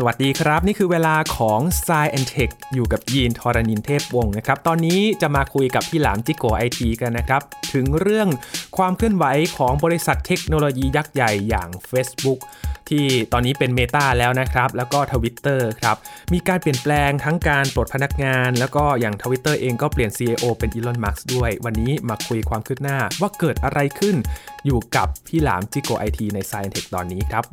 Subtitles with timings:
[0.00, 7.42] สวัสดีครับ นี่คือเวลาของ s ซ e and Tech อยู่กับยีนทรณินเทพวงศ์นะครับ ตอนนี้จะมาคุยกับพี่หลามจิโกไอทีกันนะครับ
[7.72, 8.28] ถึงเรื่อง
[8.76, 9.24] ความเคลื่อนไหว
[9.56, 12.38] ของบริษัทเทคโนโลยียักษ์ใหญ่อย่าง Facebook
[12.88, 15.96] ที่ตอนนี้เป็น Meta แล้วนะครับ แล้วก็ Twitter ครับ
[16.32, 24.16] มีการเปลี่ยนแปลงทั้งการปลดพนักงาน แล้วก็อย่าง Twitter เองก็เปลี่ยน CEO เป็น Elon Musk ด้วย วันนี้มาคุยความคืบหน้าว่าเกิดอะไรขึ้น
[24.66, 27.46] อยู่กับพี่หลามจิโกไอทีใน Science Tech ตอนนี้ครับ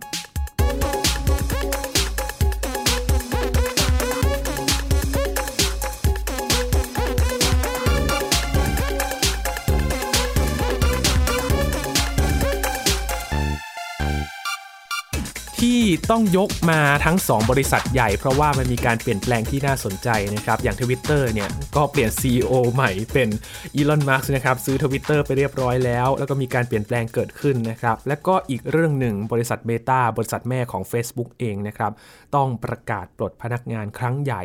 [15.70, 23.30] ที่ต้องยกมาทั้ง 2 บริษัทใหญ่ เพราะว่ามันมีการเปลี่ยนแปลงที่น่าสนใจนะครับ อย่าง Twitter เนี่ย ก็เปลี่ยน CEO ใหม่เป็น
[23.76, 31.92] อีลอนมัสนะครับ ซื้อ Twitter ไปเรียบร้อยแล้ว แล้วก็มีการเปลี่ยนแปลงเกิดขึ้นนะครับ และก็อีกเรื่องหนึ่งบริษัท Meta บริษัทแม่ของ Facebook เองนะครับ
[32.36, 34.44] ต้องประกาศปลดพนักงานครั้งใหญ่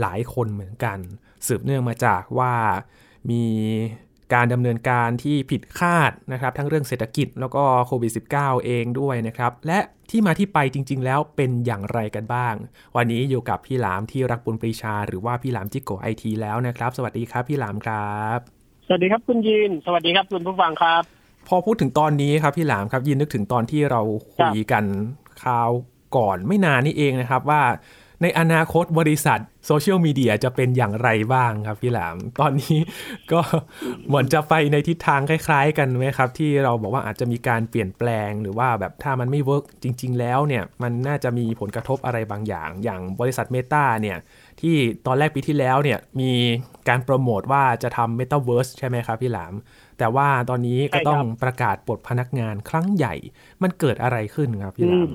[0.00, 0.98] หลายคนเหมือนกัน
[1.46, 2.52] สืบเนื่องมาจากว่า
[3.30, 3.44] มี
[4.34, 9.78] การดำเนินการที่ผิดคาดนะครับทั้งเรื่องเศรษฐกิจแล้วก็โควิด -19 เองด้วยนะครับและ
[10.10, 12.54] ที่มาที่ไปจริง ๆ แล้วเป็นอย่างไรกันบ้าง
[12.96, 18.38] วันนี้อยู่กับพี่หลามที่รักบุญปรีชา หรือว่าพี่หลามจิโกไอทีแล้วนะครับ สวัสดีครับพี่หลามครับ
[18.86, 21.02] สวัสดีครับคุณยีนสวัสดีครับคุณผู้ฟังครับ
[21.48, 24.00] พอพูดถึงตอนนี้ครับพี่หลามครับยินนึกถึงตอนที่เรา
[24.36, 24.84] คุยกัน
[25.42, 25.70] คราว
[26.16, 27.62] ก่อนไม่นานนี่เองนะครับว่า
[28.22, 32.78] ในอนาคตบริษัทโซเชียลมีเดียจะเป็นอย่างไรบ้างครับพี่หลาม ตอนนี้
[33.32, 33.40] ก็
[34.08, 44.18] เหมือนจะไปในทิศทางคล้าย ๆ กันไหมครับ ที่เราบอกว่าอาจจะมีการเปลี่ยนแปลงหรือว่าแบบถ้ามันไม่ work จริง ๆ แล้วเนี่ยมันน่าจะมีผลกระทบอะไรบางอย่าง อย่างบริษัทเมตาเนี่ย
[44.60, 44.76] ที่
[45.06, 46.32] ตอนแรกปีที่แล้วเนี่ยมี
[46.88, 49.54] การโปรโมทว่าจะทำเมตาเวิร์สใช่ไหมครับพี่หลาม
[49.98, 53.14] แต่ว่าตอนนี้ก็ต้องประกาศปลดพนักงานครั้งใหญ่
[53.62, 55.10] มันเกิดอะไรขึ้นครับพี่หลาม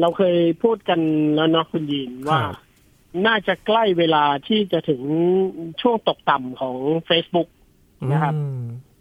[0.00, 1.00] เราเคยพูดกัน
[1.36, 2.40] แล้วเนาะคุณยินว่า
[3.26, 5.02] น่าจะใกล้เวลาที่จะถึง
[5.80, 6.76] ช่วงตกต่ำของ
[7.08, 7.48] Facebook
[8.12, 8.34] นะครับ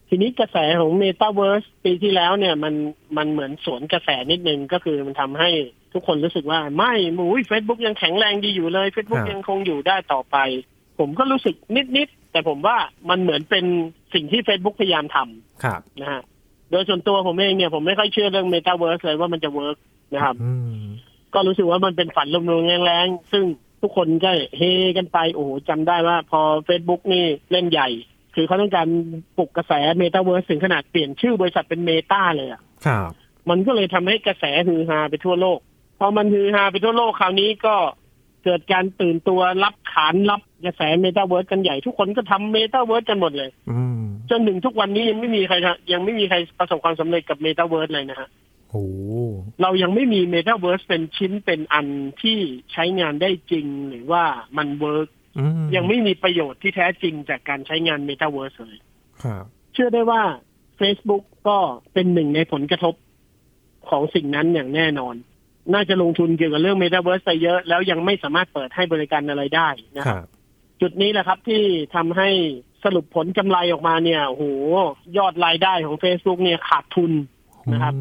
[0.09, 2.73] ทีนี้กระแสของ Metaverse ปีที่แล้วเนี่ยมัน
[3.17, 5.49] มันเหมือนสวนกระแสนิดนึงก็คือมันทำให้
[5.93, 10.37] ทุกคนรู้สึกว่า ไม่หมูเฟซบุ๊กยังแข็งแรงดีอยู่เลย Facebook ยังคงอยู่ได้ต่อไป
[10.99, 11.55] ผมก็รู้สึก
[11.97, 12.77] นิด ๆ แต่ผมว่า
[13.09, 13.65] มันเหมือนเป็น
[14.13, 16.21] สิ่งที่ Facebook พยายามทำนะฮะ
[16.71, 19.77] โดยส่วนตัวผมเองเนี่ยผมไม่ค่อยเชื่อเรื่อง Metaverse เลยว่ามันจะเวิร์ก
[20.13, 20.35] นะครับ
[21.33, 23.45] ก็รู้สึกว่ามันเป็นฝันลมๆแรงๆซึ่ง
[23.81, 24.61] ทุกคนก็เฮ
[24.97, 27.89] กันไปโอ้โหจำได้ว่า พอ Facebook นี่เล่นใหญ่
[28.35, 28.87] คือเขาต้องการ
[29.37, 33.11] ปลุกกระแสเมตาเวิร์สถึงขนาดเปลี่ยนชื่อบริษัทเป็นเมตาเลยอะครับ
[33.49, 35.59] มันก็เลยทำให้กระแสฮือฮาไปทั่วโลก
[35.99, 37.75] พอมันฮือฮาไปทั่วโลกคราวนี้ก็
[38.43, 43.49] เกิดการตื่นตัวรับขานรับกระแสเมตาเวิร์สกันใหญ่ทุกคนก็ทำเมตาเวิร์สกันหมดเลย
[44.29, 45.55] จนถึงทุกวันนี้ยังไม่มีใคร
[45.93, 48.29] ยังไม่มีใครประสบความสำเร็จกับเมตาเวิร์สเลยนะฮะ
[49.61, 51.87] เรายังไม่มีเมตาเวิร์สเป็นชิ้นเป็นอัน
[52.21, 52.37] ที่
[52.71, 54.23] ใช้งานได้จริงหรือว่า
[54.57, 55.09] มัน work
[55.75, 58.77] ยังไม่มีประโยชน์ที่แท้จริงจากการใช้งานเมตาเวิร์สเลย
[59.73, 60.23] เชื่อได้ว่า
[60.79, 61.57] Facebook ก็
[61.93, 62.95] เป็นหนึ่งในผลกระทบ
[63.89, 65.15] ของสิ่งนั้นอย่างแน่นอน
[65.73, 70.27] น่าจะลงทุนเกี่ยวกับเรื่องเมตาเวิร์สไปเยอะ แล้วยังไม่สามารถเปิดให้บริการอะไรได้นะครับ
[70.81, 71.61] จุดนี้แหละครับที่
[71.95, 72.29] ทำให้
[72.83, 74.43] สรุปผลกำไรออกมาเนี่ยโห
[75.17, 77.11] ยอดรายได้ของ Facebook เนี่ยขาดทุน
[77.73, 77.93] นะครับ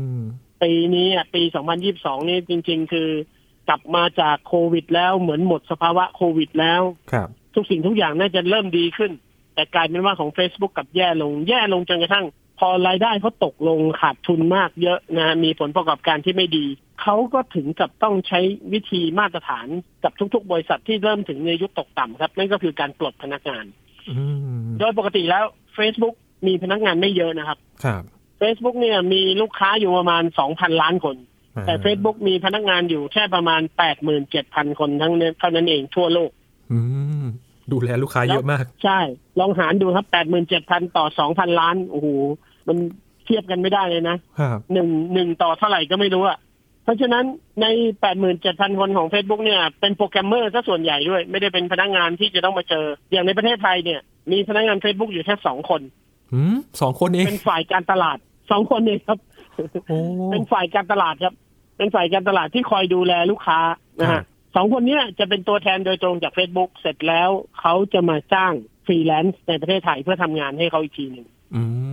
[0.63, 1.43] ปีนี้ปี
[1.85, 3.09] 2022 นี่จริง ๆ คือ
[3.69, 9.13] กลับมาจากโควิด แล้วเหมือนหมดสภาวะโควิดแล้วครับ ทุกสิ่งทุกอย่างน่าจะเริ่มดีขึ้น
[9.55, 12.27] แต่กลายเป็นว่าของ Facebook กับแย่ลง แย่ลงจนกระทั่ง
[12.59, 16.67] พอรายได้เขาตกลงขาดทุนมากเยอะนะมีผลประกอบการที่ไม่ดี
[17.03, 18.41] เขาก็ถึงกับต้องใช้
[18.73, 19.67] วิธีมาตรฐาน
[20.05, 23.65] กับทุก ๆ บริษัทที่เริ่มถึงในยุคตกต่ำครับ นั่นก็คือการปลดพนักงาน
[24.79, 25.45] โดยปกติแล้ว
[25.77, 26.15] Facebook
[26.47, 28.03] มีพนักงานไม่เยอะนะครับ ครับ
[28.43, 31.17] Facebook เนี่ยมีลูกค้าอยู่ประมาณสองพันล้านคน
[31.67, 36.31] แต่ Facebook มีพนักงานอยู่แค่ประมาณแปดหมื่นเจ็ดพันคนทั้งนี้เท่านั้นเองทั่วโลก
[37.73, 39.01] ดูแลลูกค้าเยอะมาก ใช่
[39.41, 42.09] ลองหารดูครับแปดหมื่นเจ็ดพันต่อสองพันล้านโอ้โห
[42.69, 42.77] มัน
[43.27, 44.17] เทียบกันไม่ได้เลยนะ
[44.73, 46.39] หนึ่งหนึ่งต่อเท่าไหร่ก็ไม่รู้อะ
[46.85, 47.25] เพราะฉะนั้น
[47.63, 47.67] ใน
[48.01, 54.01] แปดหมื่นเจ็ดพันคนของ Facebook เนี่ย เป็นโปรแกรมเมอร์ซะส่วนใหญ่ด้วย ไม่ได้เป็นพนักงานที่จะต้องมาเจอ อย่างในประเทศไทยเนี่ย
[54.33, 55.81] มีพนักงาน Facebook อยู่แค่สองคน
[56.81, 58.19] สองคนเอง เป็นฝ่ายการตลาด
[58.51, 59.19] สองคนเองครับ
[60.31, 61.35] เป็นฝ่ายการตลาดครับ
[61.77, 63.61] เป็นฝ่ายการตลาดที่คอยดูแลลูกค้า
[64.01, 64.23] นะฮะ
[64.57, 67.31] สองคนนี้จะเป็นตัวแทนโดยตรงจาก Facebook เสร็จแล้ว
[67.61, 68.53] เขาจะมาจ้าง
[68.87, 71.27] ฟรีแลนซ์ในประเทศไทยเพื่อทำงานให้เขาอีกทีหนึ่ง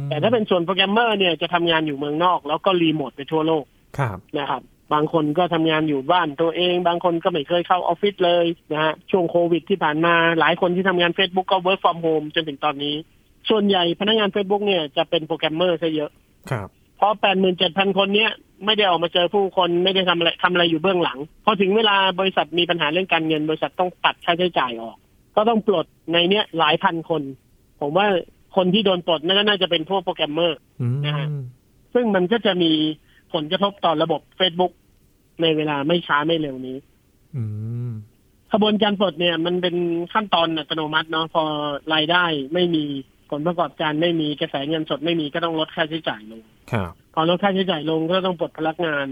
[0.10, 3.66] แต่ถ้าเป็นส่วนโปรแกรมเมอร์เนี่ยจะทำงานอยู่เมืองนอก แล้วก็รีโมทไปทั่วโลก
[4.40, 4.62] นะครับ
[4.94, 12.96] บางคนก็ทำงานอยู่บ้านตัวเอง บางคนก็ไม่เคยเข้าออฟฟิศเลยนะฮะช่วงโควิดที่ผ่านมาหลายคนที่ทำงาน Facebook ก็ work from home จนถึงตอนนี้
[13.50, 16.12] ส่วนใหญ่พนักงาน Facebook เนี่ยจะเป็นโปรแกรมเมอร์ซะเยอะ
[16.52, 16.68] ครับ
[17.00, 18.32] พอแปดหมื่นเจ็ดพันคนเนี้ย
[18.66, 24.98] ไม่ได้ออกมาเจอผู้คนไม่ได้ทำอะไรทำอะไรอยู่เบื้องหลัง พอถึงเวลาบริษัทมีปัญหาเรื่องการเงิน บริษัทต้องตัดค่าใช้จ่ายออก
[25.36, 27.22] ก็ต้องปลดในเนี้ยหลายพันคน
[27.82, 28.08] ผมว่า
[28.56, 31.28] คนที่โดนปลดนั่นก็น่าจะเป็นพวกโปรแกรมเมอร์อืมนะฮะ
[31.94, 32.72] ซึ่งมันก็จะมี
[33.34, 34.72] ผลกระทบต่อระบบ Facebook
[35.42, 36.78] ในเวลาไม่ช้าไม่เร็วนี้
[37.36, 37.44] อื
[37.90, 37.92] ม
[38.54, 39.76] ขบวนการปลดเนี่ย มันเป็น
[40.14, 41.44] ขั้นตอนอัตโนมัติเนาะพอ
[41.94, 42.86] รายได้ไม่มี
[43.32, 46.42] ผลประกอบการไม่มีกระแสเงินสดไม่มีก็ต้องลดค่าใช้จ่ายลง
[46.72, 49.08] ครับพอลดค่าใช้จ่ายลงก็ต้องปลดพนักงาน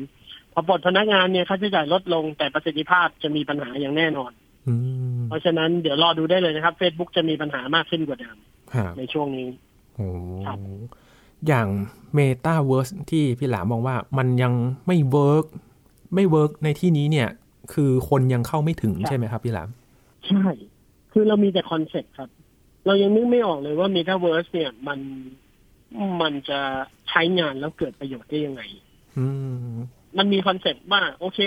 [0.53, 4.31] พอปลดพนักงานเนี่ยค่าใช้จ่ายลดลง แต่ประสิทธิภาพจะมีปัญหาอย่างแน่นอน
[4.67, 4.73] อื
[5.17, 8.37] มเพราะฉะนั้นเดี๋ยวรอดูได้เลยนะครับ Facebook จะมีปัญหามากขึ้นกว่าเดิม
[8.73, 9.47] ครับในช่วงนี้
[9.95, 10.07] โอ้
[10.47, 10.57] ครับ
[11.47, 11.67] อย่าง
[12.13, 14.53] เมตาเวิร์สที่พี่หลามมองว่ามันยัง
[14.87, 15.45] ไม่ work
[16.15, 17.29] ไม่ work ในที่นี้เนี่ย
[17.73, 19.69] คือคนยังเข้าไม่ถึงใช่ไหมครับพี่หลาม
[20.27, 20.45] ใช่
[21.11, 22.29] คือเรามีแต่คอนเซ็ปต์ครับ
[22.88, 25.00] เรายังนึกไม่ออกเลยว่า Metaverse เนี่ย มัน
[26.22, 26.60] มันจะ
[27.10, 28.62] ใช้งานแล้วเกิดประโยชน์ได้ยังไง
[29.18, 29.28] อื
[29.72, 29.75] ม
[30.18, 31.39] มันมีคอนเซ็ปต์ว่า โอเค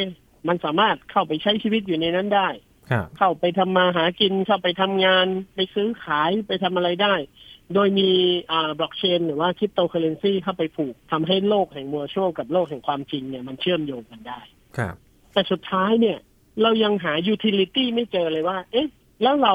[0.48, 2.48] มันสามารถเข้าไปใช้ชีวิตอยู่ในนั้นได้
[2.90, 7.14] ครับเข้าไปทำมาหากิน เข้าไปทำงาน ไปซื้อขายไปทำอะไรได้
[7.74, 8.10] โดยมี
[8.50, 14.40] อ่าบล็อกเชนหรือว่าคริปโตเคอเรนซีเข้าไปผูกทำให้โลกแห่ง virtual กับโลกแห่งความจริงเนี่ยมันเชื่อมโยงกันได้
[14.78, 14.94] ครับ
[15.32, 16.18] แต่สุดท้ายเนี่ย
[16.62, 18.88] เรายังหา utility ไม่เจอเลยว่า เอ๊ะ
[19.22, 19.54] แล้วเรา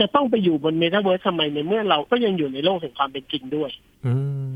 [0.00, 3.70] จะต้องไปอยู่บน metaverse ทำไมในเมื่อเราก็ยังอยู่ในโลกแห่งความเป็นจริงด้วย
[4.06, 4.14] อื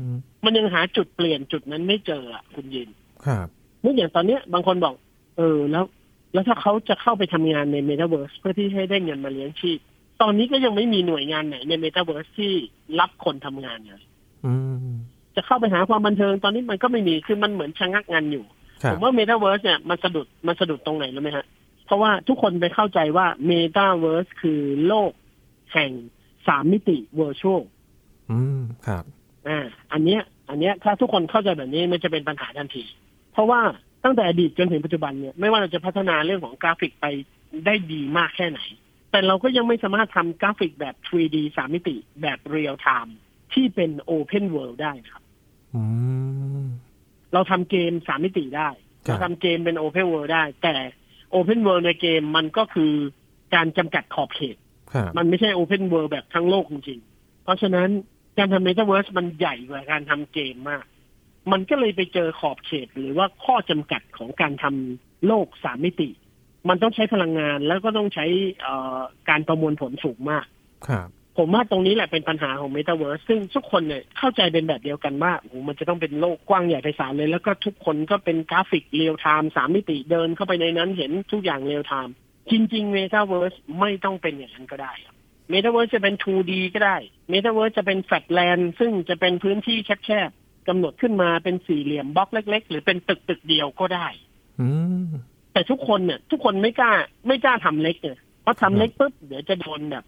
[0.09, 0.11] ม
[0.45, 2.89] มันยังหาจุดเปลี่ยนจุดนั้นไม่เจออะคุณยิน
[3.25, 3.47] ครับ
[3.81, 4.95] เมื่ออย่างตอนเนี้ยบางคนบอก
[5.37, 5.85] เออแล้ว
[6.33, 9.79] แล้วถ้าเขาจะเข้าไปทำงานใน metaverse เพื่อที่ให้ได้เงินมาเลี้ยงชีพ
[10.21, 12.51] ตอนนี้ก็ยังไม่มีหน่วยงานไหนใน metaverse ที่
[12.99, 14.03] รับคนทำงานเลย
[14.45, 14.53] อื
[14.93, 14.95] ม
[15.35, 18.45] จะเข้าไปหาความบันเทิงตอนนี้มันก็ไม่มีคือมันเหมือนชะงักงานอยู่
[18.83, 21.45] ครัผบมว่า Metaverse เนี่ยมันสะดุดมันสะดุดตรงไหนรู้ไหมฮะ
[21.85, 25.11] เพราะว่าทุกคนไปเข้าใจว่า Metaverse คือโลก
[25.73, 25.91] แห่ง
[26.47, 27.61] สามมิติ Virtual
[28.31, 29.03] อืมครับ
[29.47, 29.59] อ่า
[29.91, 32.83] อันเนี้ย อันเนี้ยถ้าทุกคนเข้าใจแบบนี้มันจะเป็นปัญหาทันที
[33.33, 33.61] เพราะว่า
[34.03, 37.05] ตั้งแต่อดีตจนถึงปัจจุบันเนี่ยไม่ว่าเราจะพัฒนาเรื่องของกราฟิกไป
[37.65, 38.61] ได้ดีมากแค่ไหน
[39.11, 43.11] แต่เราก็ยังไม่สามารถทำกราฟิกแบบ 3D สามมิติแบบ Real Time
[43.53, 45.23] ที่เป็น Open World ได้นะครับ
[45.75, 45.83] อื
[46.61, 46.65] ม
[47.33, 48.69] เราทำเกมสามมิติได้
[49.07, 50.75] ครับเราทำเกมเป็น Open World ได้ แต่
[51.35, 52.93] Open World ในเกมมันก็คือ
[53.55, 54.60] การจำกัดขอบเขตครับ
[55.17, 57.89] มันไม่ใช่ Open World แบบทั้งโลกจริงๆ เพราะฉะนั้น
[58.37, 60.85] การทำ Metaverse มันใหญ่กว่าการทำเกมมาก
[61.51, 66.09] มันก็เลยไปเจอขอบเขตหรือว่าข้อจำกัดของการทำโลกสามมิติ
[66.69, 68.25] มันต้องใช้พลังงานแล้วก็ต้องใช้
[68.61, 68.99] เอ่อ
[69.29, 70.45] การประมวลผลสูงมาก
[70.87, 82.13] ครับผมว่าตรงนี้แหละเป็นปัญหาของ Metaverse ซึ่งทุกคนเนี่ยเข้าใจเป็นแบบเดียวกันว่าโอ้โหมันจะต้องเป็นโลกกว้างใหญ่ไพศาลเลย แล้วก็ทุกคนก็เป็นกราฟิก real-time สามมิติเดินเข้าไปในนั้นเห็นทุกอย่าง real-time
[82.51, 85.15] จริง ๆ Metaverse ไม่ต้องเป็นอย่างนั้นก็ได้ครับ
[85.51, 86.97] Metaverse จะเป็น 2D ก็ได้
[87.31, 94.07] Metaverse จะเป็น flatland ซึ่งจะเป็นพื้นที่แคบๆกำหนดขึ้นมาเป็นสี่เหลี่ยมบล็อกเล็ก ๆ หรือเป็นตึกตึกๆเดียวก็ได้
[94.61, 94.67] อื
[95.03, 95.07] ม
[95.53, 96.93] แต่ทุกคนเนี่ย ทุกคนไม่กล้า
[97.27, 100.05] ไม่กล้าทำเล็กเนี่ยเพราะทำเล็กปุ๊บเดี๋ยวจะโดนแบบ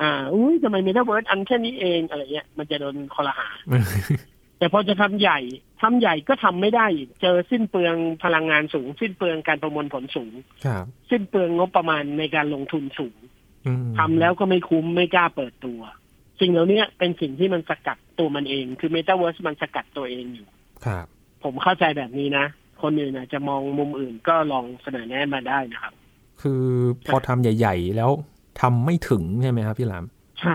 [0.00, 3.48] อ่าอุ้ยทำไมเมตาเวิร์สอันแค่นี้เองอะไรเงี้ยมันจะโดนครหา
[4.58, 5.38] แต่พอจะทำใหญ่
[5.82, 10.32] ทำใหญ่ก็ทำไม่ได้อีกเจอสิ้นเปลืองพลังงานสูง สิ้นเปลืองการประมวลผลสูง
[10.66, 13.16] ครับสิ้นเปลืองงบประมาณในการลงทุนสูง
[13.66, 15.80] อืมทำแล้วก็ไม่คุ้มไม่กล้าเปิดตัว
[16.40, 20.48] สิ่งเหล่านี้เป็นสิ่งที่มันสกัดตัวมันเอง คือเมตาเวิร์สมันสกัดตัวเองอยู่
[20.86, 21.06] ครับ
[21.44, 22.46] ผมเข้าใจแบบนี้นะ
[22.82, 25.94] คนอื่นอาจจะมองมุมอื่นก็ลองเสนอแนะมาได้นะครับ
[26.42, 26.62] คือ
[27.06, 28.10] พอทำใหญ่ ๆ แล้ว
[28.60, 30.04] ทำไม่ถึงใช่ไหมครับพี่หลาม
[30.40, 30.54] ใช่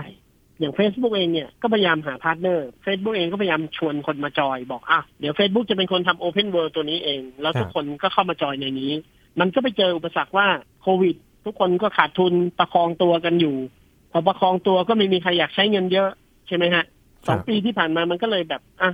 [0.60, 8.92] อย่าง Facebook เองเนี่ยก็พยายามหา partner Facebook เองก็พยายามชวนคนมาจอยบอกอะเดี๋ยว Facebook จะเป็นคนทำ Open World ตัวนี้เอง แล้วทุกคนก็เข้ามาจอยในนี้
[9.40, 10.48] มันก็ไปเจออุปสรรคว่า
[10.82, 13.56] โควิด ทุกคนก็ขาดทุนประคองตัวกันอยู่
[14.12, 16.08] พอประคองตัวก็ไม่มีใครอยากใช้เงินเยอะ
[16.48, 16.84] ใช่ไหมฮะ
[17.26, 18.90] สองครับปีที่ผ่านมามันก็เลยแบบอะ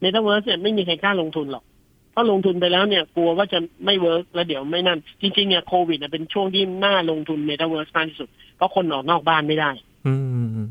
[0.00, 1.64] เมตาเวิร์สเนี่ยไม่มีใครกล้าลงทุนหรอก
[2.12, 9.70] เพราะลงทุนไปแล้วเนี่ย กลัวว่าจะไม่ work แล้วเดี๋ยวไม่นั่น จริงๆเนี่ยโควิดเนี่ยเป็นช่วงที่น่าลงทุนเมตาเวิร์สมากที่สุด เพราะคนออกนอกบ้านไม่ได้
[10.06, 10.14] อื
[10.62, 10.66] ม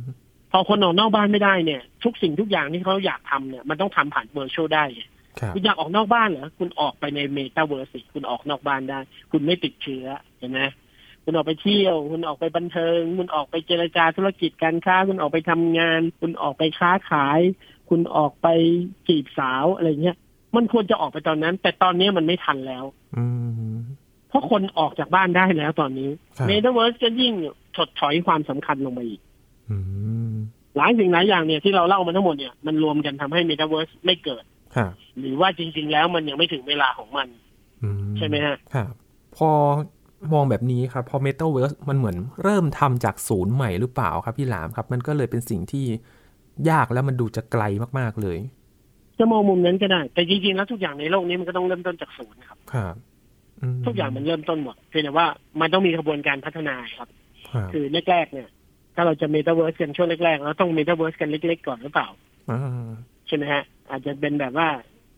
[0.55, 5.03] พอคนออกนอกบ้านไม่ได้เนี่ย ทุกสิ่งทุกอย่างที่เขาอยากทำเนี่ยมันต้องทำผ่าน virtual ได้ไง
[5.39, 8.99] ครับคุณอยากออกนอกบ้านเหรอคุณออกไปในเมตาเวิร์สิคุณออกนอกบ้านได้
[9.31, 10.05] คุณไม่ติดเชื้อ
[10.39, 10.61] เห็นไหม
[11.23, 17.39] คุณออกไปเที่ยว คุณออกไปบันเทิง คุณออกไปเจรจาธุรกิจการค้า คุณออกไปทำงาน คุณออกไปค้าขาย
[17.89, 18.47] คุณออกไป
[19.07, 20.17] จีบสาวอะไรเงี้ย
[20.55, 22.83] มันควรจะออกไปตอนนั้น แต่ตอนนี้มันไม่ทันแล้ว
[23.17, 23.25] อื
[23.73, 23.75] ม
[24.29, 27.33] เพราะคนออกจากบ้านได้แล้วตอนนี้ครับเมตาเวิร์สก็ยิ่ง
[27.77, 29.21] ถดถอยความสำคัญลงมาอีก
[29.69, 30.02] อืม
[30.77, 34.43] หลายสิ่งหลายอย่างเนี่ยที่เราเล่ามาทั้งหมดเนี่ยมันรวมกันทำให้เมตาเวิร์สไม่เกิด
[34.75, 37.27] ครับหรือว่าจริง ๆ แล้วมันยังไม่ถึงเวลาของมัน
[37.83, 38.91] อืใช่ไหมฮะครับ
[39.37, 39.49] พอ
[40.33, 45.85] มองแบบนี้ครับพอ Metaverse มันเหมือนเริ่มทำจากศูนย์ใหม่หรือเปล่าครับพี่หลามครับ มันก็เลยเป็นสิ่งที่
[46.69, 47.63] ยากแล้วมันดูจะไกล
[47.99, 48.37] มากๆเลย
[49.17, 52.95] จจะมองมุมนั้นก็ได้ แต่จริงๆแล้วทุกอย่างในโลกนี้มันก็ต้องเริ่มต้นจากศูนย์ครับครับ
[53.79, 55.27] มทุกอย่างมันเริ่มต้นหมดเพียงแต่ว่า
[55.61, 57.07] มันต้องมีกระบวนการพัฒนาครับ
[57.49, 58.49] ครับคือแรกๆเนี่ย
[58.95, 62.07] ถ้าเราจะเมตาเวิร์สกันช่วงแรกๆเราต้องเมตาเวิร์สกันเล็กๆก่อนหรือเปล่า
[62.49, 62.59] อ่า
[63.27, 64.69] ใช่ไหมฮะ อาจจะเป็นแบบว่า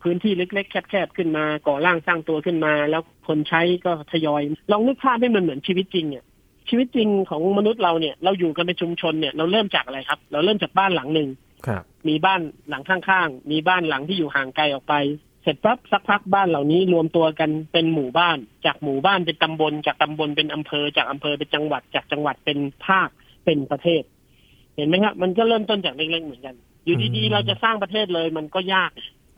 [0.04, 4.42] พื้นที่เล็ก ๆ แคบๆขึ้นมา ก่อร่างสร้างตัวขึ้นมา แล้วคนใช้ก็ทยอย
[4.72, 6.26] ลองนึกภาพให้มันเหมือนชีวิตจริงเนี่ย
[6.70, 11.30] ชีวิตจริงของมนุษย์เราเนี่ย เราอยู่กันเป็นชุมชนเนี่ยเราเริ่มจากอะไรครับ เราเริ่มจากบ้านหลังหนึ่ง
[11.68, 14.96] ครับมีบ้านหลังข้างๆ มีบ้านหลังที่อยู่ห่างไกลออกไป
[15.44, 23.10] เสร็จปั๊บสักพักบ้านเหล่านี้รวมตัวกันเป็นหมู่บ้าน จากหมู่บ้านเป็นตำบล จากตำบลเป็นอำเภอ จากอำเภอเป็นจังหวัด จากจังหวัดเป็นภาค
[23.46, 24.04] เป็นประเทศ
[24.76, 28.92] เห็นไหมครับ มันก็เริ่มต้นจากเล็กๆเหมือนกัน อยู่ดีๆเราจะสร้างประเทศเลยมันก็ยาก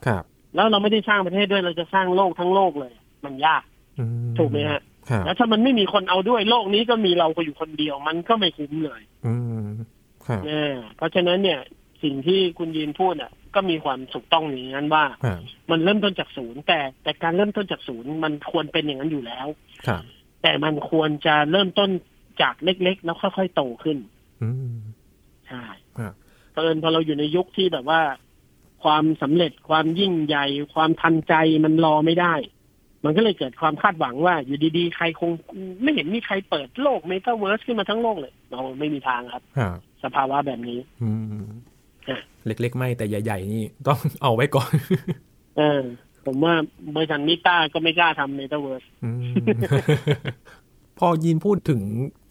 [0.06, 0.24] ครับ
[0.54, 2.92] แล้วเราไม่ได้สร้างประเทศด้วยเราจะสร้างโลกทั้งโลกเลย
[3.24, 3.62] มันยาก
[3.98, 4.04] อื
[4.38, 9.34] ถูกไหมฮะครับแล้วถ้ามันไม่มีคนเอาด้วยโลกนี้ก็มีเราก็อยู่คนเดียว มันก็ไม่คุ้มเลยอื
[9.64, 9.66] ม
[10.26, 11.60] ครับเออเพราะฉะนั้นเนี่ย
[12.02, 19.46] สิ่งที่คุณยีนพูดอะ ก็มีความถูกต้องอย่างนั้นว่าครับมันเริ่มต้นจากศูนย์แต่แต่การเริ่มต้นจากศูนย์มันควรเป็นอย่างนั้นอยู่แล้ว
[19.86, 20.02] ครับ
[20.42, 21.90] แต่มันควรจะเริ่มต้น
[22.42, 23.98] จากเล็กๆ แล้วค่อยๆโตขึ้น
[24.42, 24.76] อืม
[25.48, 25.64] ใช่
[25.98, 26.14] ครับ
[26.52, 28.00] เพราะเอิญพอเราอยู่ในยุคที่แบบว่า
[28.84, 32.34] ความสำเร็จความยิ่งใหญ่ ความทันใจมันรอไม่ได้
[33.04, 35.30] มันก็เลยเกิดความคาดหวังว่า อยู่ดีๆ ใครคง
[35.82, 41.10] ไม่เห็นมีใครเปิดโลกเมตาเวิร์สขึ้นมาทั้งโลกเลย เราไม่มีทางครับครับสภาวะแบบนี้อื
[41.44, 41.48] ม
[42.08, 44.72] อะเล็ก ๆ ไม่แต่ใหญ่ ๆ นี่ต้องเอาไว้ก่อน
[45.58, 45.82] เออ
[46.26, 46.54] ผมว่า
[46.96, 49.10] บริษัทมิต้าก็ไม่กล้าทำเมตาเวิร์สอื
[49.44, 49.46] ม
[50.98, 51.82] พอยินพูดถึง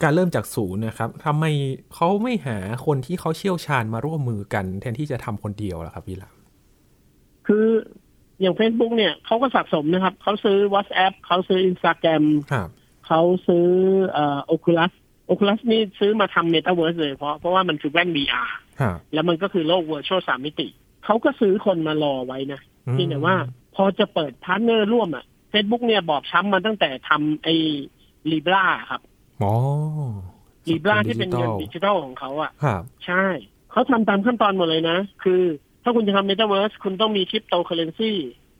[0.03, 1.45] การเริ่มจากศูนย์นะครับทำไม
[1.93, 6.35] เขาไม่หาคนที่เขาเชี่ยวชาญมาร่วมมือกัน แทนที่จะทำคนเดียวล่ะครับพี่ลาม
[7.47, 7.67] คือ
[8.41, 12.69] อย่าง Facebook เนี่ยเขาก็สะสมนะครับ เขาซื้อ WhatsApp เขาซื้อ Instagram ครับ
[13.07, 13.67] เขาซื้อ
[14.11, 14.91] เอ่อ Oculus
[15.31, 18.49] Oculus นี่ซื้อมาทำ Metaverse เลยเพราะเพราะว่ามันคือแว่น VR
[18.81, 20.67] ครับแล้วมันก็คือโลก Virtual สามมิติ
[21.05, 23.35] เขาก็ซื้อคนมารอไว้นะอืมเพียงแต่ว่า
[23.75, 27.55] พอจะเปิด partner ร่วมอะ Facebook เนี่ยบอบช้ำมาตั้งแต่ทำไอ้
[28.31, 29.01] Libra ครับ
[29.41, 29.53] อ๋อ
[30.69, 33.25] Libra ที่เป็นเงินดิดิจิจิทัลของเขาอะครับใช่
[33.71, 35.41] เขาทำตามขั้นตอนหมดเลยนะ คือ
[35.83, 38.13] ถ้าคุณจะทำ Metaverse คุณต้องมีคริปโตเคอเรนซี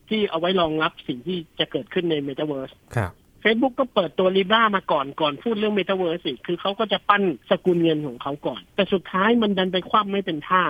[0.09, 3.11] ที่เอาไว้รองรับสิ่งที่จะเกิดขึ้นใน Metaverse ครับ
[3.43, 10.63] Facebook ก็เปิดตัว Libra มาก่อนก่อนพูดเรื่อง Metaverse อีกคือเขาก็จะปั้นสกุลเงินของเขาก่อน แต่สุดท้ายมันดันไปคว่ำไม่เป็นท่า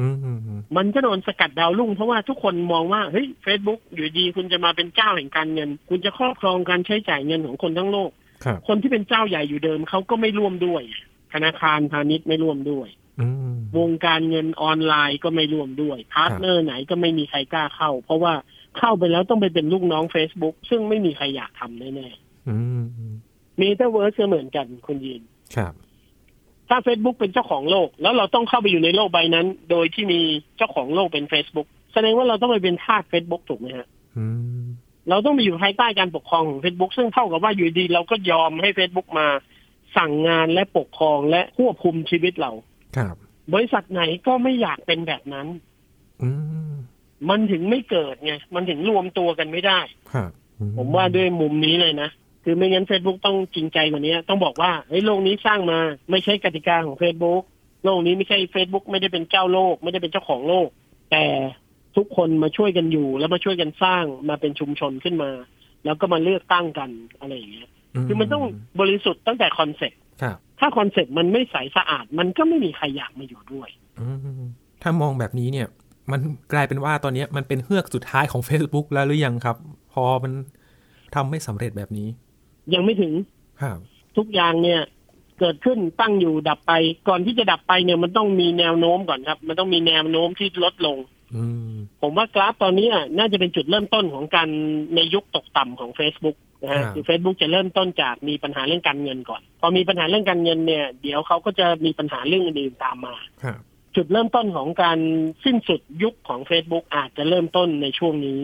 [0.00, 8.10] อืมอืมอืมมันก็โดนสกัดดาวรุ่งเพราะว่าทุกคนมองว่าเฮ้ย Facebook อยู่ดีคุณจะมาเป็นเจ้าแห่งการเงิน คุณจะครอบครองการใช้จ่ายเงินของคนทั้งโลก
[8.44, 10.82] ครับคนที่เป็นเจ้าใหญ่อยู่เดิมเขาก็ไม่ร่วมด้วย
[11.32, 12.88] ธนาคารพาณิชย์ไม่ร่วมด้วย
[13.20, 18.34] อืมวงการเงินออนไลน์ก็ไม่ร่วมด้วย partner ไหนก็ไม่มีใครกล้าเข้า เพราะว่า
[18.78, 22.08] เข้าไปแล้วต้องไปเป็นลูกน้อง Facebook ซึ่งไม่มีใครอยากทำแน่
[22.48, 25.22] อืมอืมๆมีเตอร์เวิร์สเหมือนกันคุณยิน
[25.56, 25.74] ครับ
[26.68, 30.20] ถ้า Facebook เป็นเจ้าของโลก แล้วเราต้องเข้าไปอยู่ในโลกใบนั้น โดยที่มี
[30.56, 34.24] เจ้าของโลกเป็น Facebook แสดงว่าเราต้องไปเป็นทาส Facebook ถูกไหมฮะอื
[34.64, 34.66] ม
[35.08, 39.26] เราต้องไปอยู่ภายใต้การปกครองของ Facebook ซึ่งเท่ากับว่าอยู่ดีเราก็ยอมให้ Facebook มา
[39.96, 42.52] สั่งงานและปกครองและควบคุมชีวิตเรา
[42.96, 43.14] ครับ
[43.52, 45.46] บริษัทไหนก็ไม่อยากเป็นแบบนั้น
[46.22, 46.30] อื
[46.72, 46.74] ม
[47.28, 49.80] มันถึงไม่เกิดไง มันถึงรวมตัวกันไม่ได้
[50.12, 52.10] ครับอืผมว่าด้วยมุมนี้เลยนะ
[52.44, 57.42] คือไม่งั้น Facebook ต้องจริงใจกว่านี้ ต้องบอกว่าเฮ้ยโลกนี้สร้างมาไม่ใช่กติกาของ Facebook
[57.84, 60.68] โลกนี้ไม่ใช่ Facebook ไม่ได้เป็นเจ้าโลก ไม่ได้เป็นเจ้าของโลก
[61.10, 61.24] แต่
[61.96, 65.30] ทุกคนมาช่วยกันอยู่ แล้วมาช่วยกันสร้างมาเป็นชุมชนขึ้นมา
[65.84, 67.68] แล้วก็มาเลือกตั้งกันอะไรอย่างเงี้ย
[68.06, 68.44] คือมันต้อง
[68.80, 73.68] บริสุทธิ์ตั้งแต่ concept ครับถ้า concept มันไม่ใสสะอาด มันก็ไม่มีใครอยากมาอยู่ด้วย
[74.00, 74.18] อืม
[74.82, 75.68] ถ้ามองแบบนี้เนี่ย
[76.12, 76.20] มัน
[76.52, 79.56] กลายเป็นว่าตอนนี้มันเป็นเฮือกสุดท้ายของ Facebook แล้วหรือยังครับ
[79.92, 80.32] พอมัน
[81.14, 82.08] ทำไม่สำเร็จแบบนี้
[82.74, 83.12] ยังไม่ถึง
[83.62, 83.78] ครับ
[84.16, 84.80] ทุกอย่างเนี่ย
[85.38, 86.72] เกิดขึ้นตั้งอยู่ดับไป
[87.08, 91.15] ก่อนที่จะดับไปเนี่ยมันต้องมีแนวโน้มก่อนครับ มันต้องมีแนวโน้มที่ลดลงอืม
[92.02, 94.48] ผมว่ากราฟตอนนี้อะน่าจะเป็นจุดเริ่มต้นของการ
[94.94, 103.58] ในยุคตกต่ำของ Facebook นะฮะคือ Facebook จะเริ่มต้นจากมีปัญหาเรื่องการเงินก่อน พอมีปัญหาเรื่องการเงินเนี่ย เดี๋ยวเขาก็จะมีปัญหาเรื่องอื่นๆตามมาครับ
[103.96, 104.98] จุดเริ่มต้นของการ
[105.44, 108.40] สิ้นสุดยุคของ Facebook อาจจะเริ่มต้นในช่วงนี้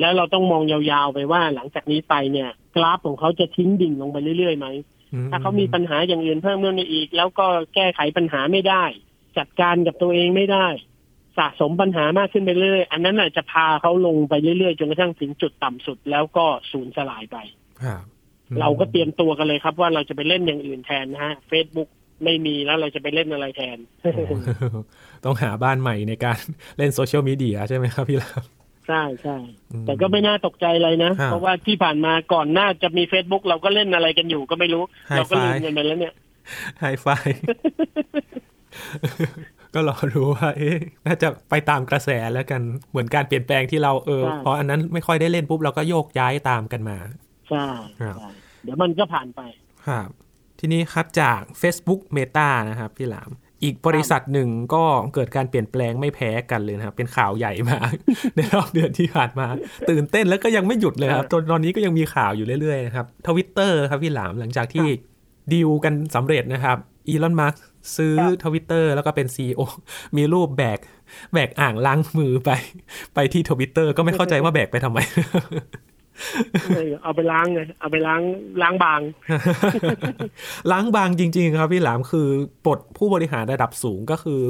[0.00, 4.66] แล้วเราต้องมองยาวๆไปว่าหลังจากนี้ไปเนี่ย กราฟของเขาจะทิ้งดิ่งลงไปเรื่อยๆไหม
[5.12, 8.84] อืถ้าเขามีปัญหาอย่างอื่นเพิ่มขึ้นมาอีก แล้วก็แก้ไขปัญหาไม่ได้
[9.38, 10.66] จัดการกับตัวเองไม่ได้
[11.38, 17.36] สะสมปัญหามากขึ้นไปเรื่อยๆอันนั้นน่ะจะพาเขาลงไปเรื่อยๆจนกระทั่งถึงจุดต่ำสุดแล้วก็สูญสลายไป
[17.82, 18.02] ครับ
[18.48, 21.88] อืมเราก็เตรียมตัวกันเลยครับว่าเราจะไปเล่นอย่างอื่นแทนนะฮะ Facebook
[22.24, 24.20] ไม่มีแล้วเราจะไปเล่นอะไรแทนโอ้โห
[25.24, 26.38] ต้องหาบ้านใหม่ในการ
[26.78, 28.42] เล่นโซเชียลมีเดียใช่ไหมครับพี่ลาม
[28.88, 29.36] ใช่ใช่
[29.72, 36.14] อืมแต่ก็ไม่น่าตกใจเลยนะครับเพราะว่าที่ผ่านมาก่อนหน้าจะมี Facebook เราก็เล่นอะไรกันอยู่ก็ไม่รู้ Hi-Fi เราก็ลืมกันไปแล้วเนี่ย
[36.80, 37.06] ไฮไฟ
[39.74, 46.98] ก็รอรู้ว่าเอ๊ะน่าจะไปตามกระแสแล้วกันเหมือนการเปลี่ยนแปลงที่เราเออใช่เพราะอันนั้นไม่ค่อยได้เล่นปุ๊บเราก็โยกย้ายตามกันมา
[47.50, 47.66] ใช่
[48.02, 48.28] ครับใช่
[48.64, 49.40] เดี๋ยวมันก็ผ่านไป
[49.88, 50.08] ครับ
[50.60, 53.30] ทีนี้ครับจาก Facebook Meta นะครับพี่หลาม
[53.64, 57.92] อีกบริษัทหนึ่งก็เกิดการเปลี่ยนแปลงไม่แพ้กันเลยนะครับ เป็นข่าวใหญ่มาก
[58.36, 59.46] ในรอบเดือนที่ผ่านมา
[59.90, 64.86] ตื่นเต้นแล้วก็ยังไม่หยุดเลยครับจนตอนนี้ก็ยังมีข่าวอยู่เรื่อยๆนะครับทวิตเตอร์ครับพี่หลามหลังจากที่
[65.52, 66.76] ดีลกันสำเร็จนะครับ
[67.08, 67.54] Elon Musk
[67.96, 69.60] ซื้อครับทวิตเตอร์แล้วก็เป็น CEO
[70.16, 70.78] มีรูปแบก
[71.32, 72.50] แบกอ่างล้างมือไป
[73.14, 74.98] ไปที่ทวิตเตอร์ก็ไม่เข้าใจว่าแบกไปทำไม
[76.76, 78.22] เออเอาไปล้างไงเอาไปล้าง
[78.62, 79.00] ล้างบาง
[80.70, 82.28] ล้างบางจริง ๆ ครับพี่หลามคือ
[82.64, 84.40] ปลดผู้บริหารระดับสูงก็คือ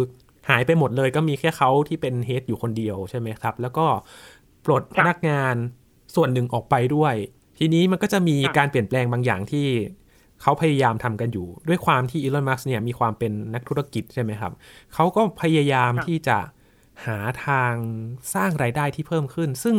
[0.49, 3.87] หายไปหมดเลยก็มีแค่เขาที่เป็นเฮดอยู่คนเดียวใช่ไหมครับ แล้วก็
[4.67, 5.55] ปลดพนักงาน
[6.15, 7.15] ส่วนหนึ่งออกไปด้วย
[7.59, 9.67] ทีนี้มันก็จะมีครับการเปลี่ยนแปลงบางอย่างที่
[10.43, 14.53] เขาพยายามทำกันอยู่ ด้วยความที่อีลอนมัสเนี่ยมีความเป็นนักธุรกิจใช่ไหมครับ
[14.95, 16.39] เขาก็พยายามที่จะ
[17.07, 17.75] หาทาง
[18.35, 19.77] สร้างรายได้ที่เพิ่มขึ้น ซึ่ง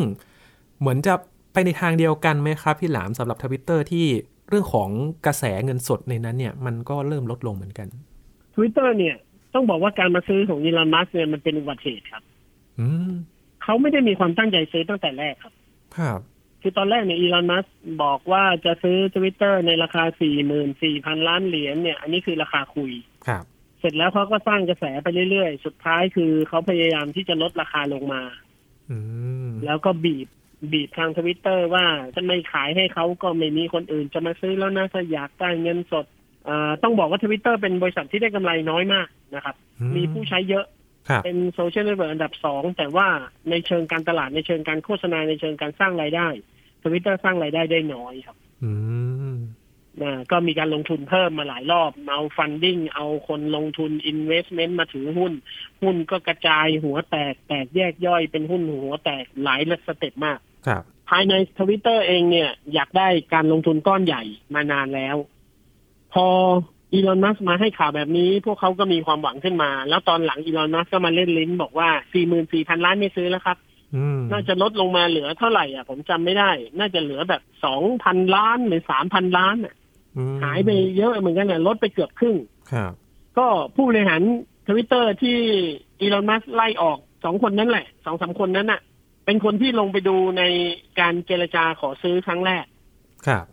[0.79, 1.13] เหมือนจะ
[1.53, 4.05] ไปในทางเดียวกันไหมครับ พี่หลามสำหรับทวิตเตอร์ที่
[4.50, 4.89] เรื่องของ
[5.25, 7.88] กระแสเงินสดในนั้นเนี่ยมันก็เริ่มลดลงเหมือนกัน
[8.55, 9.15] ทวิตเตอร์เนี่ย
[9.53, 12.24] ต้องบอกว่าการมาซื้อของ Elon Musk เนี่ยมันเป็นอุบัติเหตุครับ
[12.79, 13.12] อืม
[13.63, 15.53] เขาไม่ได้มีความตั้งใจซื้อตั้งแต่แรกครับ
[15.98, 16.20] ครับ
[16.63, 17.65] คือตอนแรกเนี่ย Elon Musk
[18.03, 22.91] บอกว่าจะซื้อทวิตเตอร์ในราคาสี่หมื่นสี่พันล้านเหรียญเนี่ย อันนี้คือราคาคุย
[23.27, 23.43] ครับ
[23.79, 28.24] เสร็จแล้วเขาก็สร้างกระแสไปเรื่อยๆ สุดท้ายคือเขาพยายามที่จะลดราคาลงมา
[28.91, 28.98] อื
[29.48, 30.27] มแล้วก็บีบ
[30.72, 36.05] บีบทางทวิตเตอร์ว่าจะไม่ขายให้เขาก็ไม่มีคนอื่นจะมาซื้อแล้วนะถ้าอยากได้เงินสด
[36.48, 39.55] อ่าต้องบอกว่าทวิตเตอร์เป็นบริษัทที่ได้กำไรน้อยมากนะครับ
[39.96, 40.65] มีผู้ใช้เยอะ
[41.10, 43.08] ครับเป็นโซเชียลเน็ตเวิร์กอันดับสอง แต่ว่า
[43.50, 46.27] ในเชิงการตลาดในเชิงการโฆษณาในเชิงการสร้างรายได้
[46.84, 48.72] ทวิตเตอร์สร้างรายได้ได้น้อยครับ อื
[49.34, 49.36] ม
[50.02, 55.34] นะก็มีการลงทุนเพิ่มมาหลายรอบ เอา funding เอาคนลงทุน investment มาถือหุ้น
[55.82, 64.24] หุ้นก็กระจายหัวแตก แตกแยกย่อยเป็นหุ้นหัวแตกหลาย step มาก ครับ ภายในทวิตเตอร์เองเนี่ย อยากได้การลงทุนก้อนใหญ่
[64.54, 65.16] มานานแล้ว
[66.13, 66.28] พอ
[66.93, 71.89] อีลอนมัสก์มาให้ข่าวแบบนี้ พวกเขาก็มีความหวังขึ้นมา แล้วตอนหลังอีลอนมัสก์ก็มาเล่นลิ้นบอกว่า
[72.38, 73.72] 44,000 ล้านไม่ซื้อแล้วครับอืม
[74.32, 77.41] น่าจะลดลงมาเหลือเท่าไหร่อะผมจำไม่ได้ น่าจะเหลือแบบ
[77.88, 79.75] 2,000ล้านหรือ3,000ล้านอะ
[80.17, 82.36] อืมหายไปเยอะเหมือนกันน่ะลดไปเกือบครึ่ง
[82.71, 82.93] ครับ
[83.38, 84.21] ก็ผู้บริหาร
[84.67, 85.38] ทวิตเตอร์ที่
[86.01, 88.82] อีลอนมัสไล่ออกสองคนนั้นแหละสองสามคนนั้นน่ะ
[89.25, 90.43] เป็นคนที่ลงไปดูใน
[90.99, 92.65] การเจรจาขอซื้อครั้งแรก
[93.27, 93.45] ครับ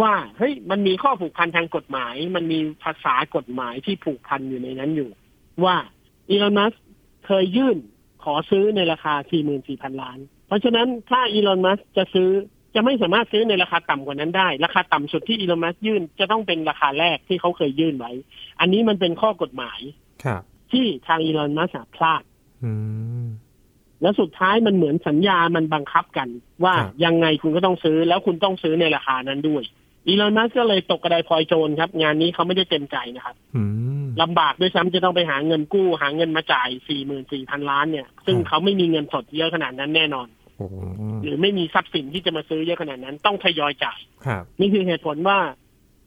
[0.00, 5.10] ว่าเฮ้ยมันมีข้อผูกพันทางกฎหมาย มันมีภาษากฎหมายที่ผูกพันอยู่ในนั้นอยู่
[5.64, 5.76] ว่า
[6.30, 6.72] อีลอนมัส
[7.26, 7.78] เคยยื่น
[8.24, 9.14] ขอซื้อในราคา
[9.56, 12.28] 44,000 ล้าน เพราะฉะนั้นถ้าอีลอนมัสจะซื้อ
[12.74, 18.12] จะไม่สามารถซื้อในราคาต่ำกว่านั้นได้ ราคาต่ำสุดที่อีลอนมัสยื่นจะต้องเป็นราคาแรกที่เขาเคยยื่นไว้
[18.60, 19.80] อันนี้มันเป็นข้อกฎหมาย
[20.24, 22.22] ครับที่ทางอีลอนมัสก์พลาด
[22.64, 22.72] อื
[23.24, 23.26] ม
[24.02, 26.28] แล้วสุดท้ายมันเหมือนสัญญามันบังคับกัน
[26.64, 29.62] ว่าครับยังไงคุณก็ต้องซื้อแล้วคุณต้องซื้อในราคานั้นด้วย
[30.08, 33.62] อีลอนมัสก์ก็เลยตกกระไดพลอยโจรครับ งานนี้เขาไม่ได้เต็มใจนะครับอื
[34.04, 40.66] มลำบากด้วยซ้ำจะต้องไปหาเงินกู้ หาเงินมาจ่ายสี่หมื่นสี่พันล้านเนี่ย ซึ่งครับเขาไม่มีเงินสดเยอะขนาดนั้นแน่นอนโอ้
[41.22, 45.38] หรือไม่มีทรัพย์สินที่จะมาซื้อเยอะขนาดนั้น ต้องทยอยจ่ายครับนี่คือเหตุผลว่า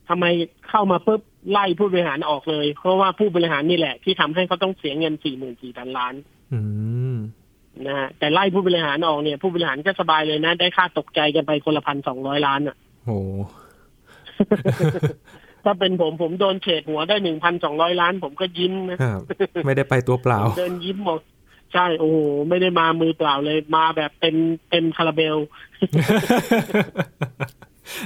[0.09, 0.25] ทำไม
[0.69, 6.13] เข้ามาปุ๊บไล่ผู้บริหารออกเลย เพราะว่าผู้บริหารนี่แหละ ที่ทำให้เขาต้องเสียเงินสี่หมื่นสี่พันล้าน
[6.53, 6.59] อื
[7.13, 7.15] ม
[7.87, 13.17] นะฮะแต่ไล่ผู้บริหารออกเนี่ย ผู้บริหารก็สบายเลยนะ ได้ค่าตกใจกันไปคนละพันสองร้อยล้านอะโอ้
[15.65, 19.19] ถ้าเป็นผมผมโดนเฉดหัวได้หนึ่งพันสองร้อยล้าน ผมก็ยิ้มนะครับ
[19.65, 21.21] ไม่ได้ไปตัวเปล่า เดินยิ้มหมด
[21.73, 22.17] ใช่โอ้โห
[22.49, 24.35] ไม่ได้มามือเปล่าเลยมาแบบเต็ม
[24.69, 25.37] เต็มคาราเบล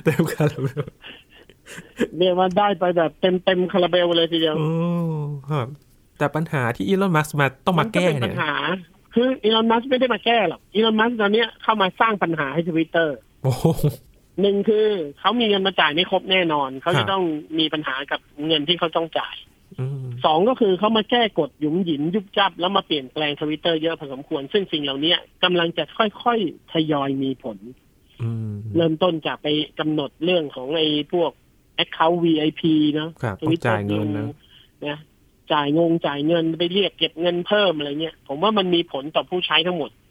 [0.04, 0.84] เต็มคาราเบล
[2.17, 4.69] เรียกว่าได้ไปแบบเต็มเต็มคาราเบลเลยทีเดียวโอ้
[5.50, 5.67] ครับ
[6.17, 8.54] แต่ปัญหาที่อีลอนมัสมาต้องมาแก้นเป็นเนี่ปัยญหา
[9.13, 13.54] คืออีลอนมัสไม่ได้มาแก้หรอกอีลอนมัสตอนเนี้ยเข้ามาสร้างปัญหาให้ทวิตเตอร์โอ้
[14.41, 14.88] หนึ่งคือ
[15.19, 17.24] เขามีเงินมาจ่ายไม่ครบแน่นอน เขาครัจะบต้อง
[17.60, 19.36] มีปัญหากับเงินที่เขาต้องจ่าย
[19.80, 27.58] อืมสองก็คือเขามาแก้กฎหยุมหยิมยุบจับ แล้วมาเปลี่ยนแปลงทวิตเตอร์เยอะพอสมควร ซึ่งสิ่งเหล่านี้กำลังจะค่อยๆทยอยมีผล
[28.21, 29.48] อืมเริ่มต้นจากไป
[29.80, 31.32] กำหนดเรื่องของไอ้พวก
[31.84, 32.62] Account VIP
[32.93, 34.28] เนอะครับต้องจ่ายเงินนะ
[34.88, 34.98] นะ
[35.54, 40.05] จ่ายงงจ่ายเงินไปเรียกเก็บเงินเพิ่มอะไรเงี้ย ผมว่ามันมีผลต่อผู้ใช้ทั้งหมดอืม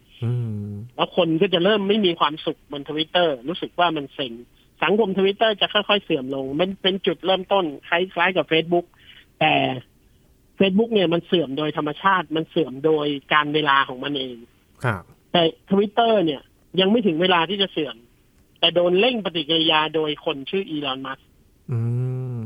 [0.97, 4.33] แล้วคนก็จะเริ่มไม่มีความสุขบนทวิตเตอร์รู้สึกว่ามันเซ็ง
[4.83, 8.87] สังคมทวิตเตอร์จะค่อยๆเสื่อมลง มันเป็นจุดเริ่มต้นคล้ายๆกับ Facebook
[9.41, 9.53] แต่
[10.59, 14.37] Facebook เนี่ยมันเสื่อมโดยธรรมชาติ มันเสื่อมโดยกาลเวลาของมันเอง
[14.85, 15.03] ครับ
[15.33, 16.43] แต่ทวิตเตอร์เนี่ย
[16.81, 17.97] ยังไม่ถึงเวลาที่จะเสื่อม
[18.61, 21.27] แต่โดนเร่งปฏิกิริยาโดยคนชื่ออีลอนมัสก์
[21.71, 21.79] อื
[22.37, 22.39] ม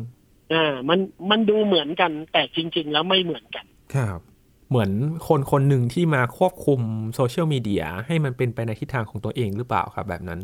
[0.52, 0.98] อ่า มัน
[1.30, 4.20] มันดูเหมือนกัน แต่จริง ๆ แล้วไม่เหมือนกัน ครับ
[4.68, 4.90] เหมือน
[5.28, 6.80] คนคนหนึ่งที่มาควบคุม
[7.14, 10.40] โซเชียลมีเดียให้มันเป็นไปในทิศทางของตัวเองหรือเปล่าครับแบบนั้น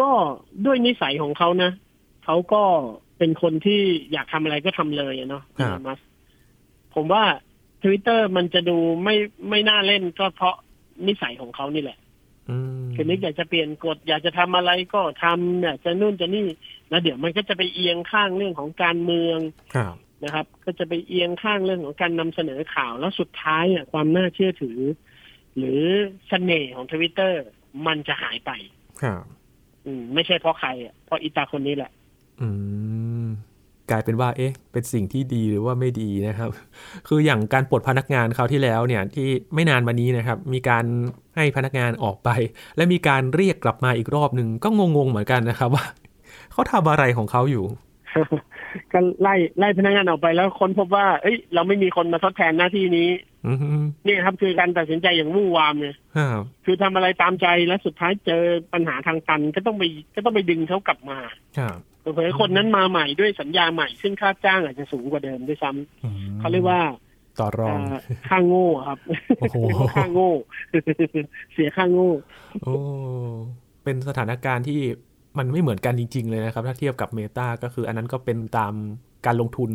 [0.00, 0.10] ก็
[0.66, 1.70] ด้วยนิสัยของเขานะ
[2.24, 2.62] เขาก็
[3.18, 3.80] เป็นคนที่
[4.12, 5.42] อยากทำอะไรก็ทำเลยเนาะ
[5.86, 6.00] มัส
[6.94, 7.24] ผมว่า
[7.82, 9.16] ทวิตเตอร์มันจะดูไม่
[9.48, 10.56] ไม่น่าเล่นก็เพราะ
[11.06, 11.98] นิสัยของเขานี่แหละ
[12.94, 16.46] คือนึกอยากจะเปลี่ยนกฎ อยากจะทำอะไรก็ทำเนี่ยจะนู่นจะนี่
[16.90, 19.38] แล้วเดี๋ยวมันก็จะไปเอียงข้างเรื่องของการเมือง
[20.24, 24.78] นะครับ ก็จะไปเอียงข้างเรื่องของการนำเสนอข่าวแล้วสุดท้ายอะความน่าเชื่อถือ
[25.56, 25.80] หรือ
[26.28, 27.42] เสน่ห์ของทวิตเตอร์
[27.86, 28.50] มันจะหายไป
[29.02, 29.22] ครับ
[29.86, 31.90] อืมไม่ใช่เพราะใครอะเพราะอีตาคนนี้แหละ
[32.40, 32.48] อื
[33.24, 33.26] ม
[33.90, 36.50] กลายเป็นว่า เอ๊ะ เป็นสิ่งที่ดีหรือว่าไม่ดีนะครับ
[37.08, 40.84] คืออย่างการปลดพนักงานคราวที่แล้วเนี่ย ที่ไม่นานมานี้นะครับ มีการ
[41.36, 42.28] ให้พนักงานออกไป
[42.76, 45.84] และมีการเรียกกลับมาอีกรอบหนึ่งก็งงๆเหมือนกันนะครับว่า
[46.52, 47.64] เขาทำอะไรของเขาอยู่
[48.92, 53.10] ก็ไล่ไล่พนักงานออกไปแล้วคนพบว่า เอ้ย เราไม่มีคนมาทดแทนหน้าที่นี้
[54.06, 55.96] นี่ครับคือการตัดสินใจอย่างวุ่นวามเนี่ย
[56.64, 59.84] คือทำอะไรตามใจแล้วสุดท้ายเจอปัญหาทางตันก็ต้องไป
[60.14, 61.18] ก็ต้องไปดึงเขากลับมา
[62.14, 66.80] เผยคนนั้นมาใหม่ด้วยสัญญาใหม่ ซึ่งค่าจ้างอาจจะสูงกว่าเดิมด้วยซ้ำเขาเรียกว่า
[67.40, 67.78] ต่อรอง
[68.28, 68.98] ค่าโง่ครับ
[69.96, 70.30] ค่าโง่
[71.52, 72.12] เสียค่าโง่
[72.62, 72.74] โอ้
[73.84, 74.80] เป็นสถานการณ์ที่
[75.38, 78.74] มันไม่เหมือนกันจริง ๆ เลยนะครับ ถ้าเทียบกับเมตาก็คืออันนั้นก็เป็นตาม
[79.26, 79.70] การลงทุน